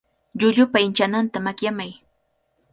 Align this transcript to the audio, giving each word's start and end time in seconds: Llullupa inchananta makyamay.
Llullupa 0.39 0.79
inchananta 0.87 1.37
makyamay. 1.45 1.91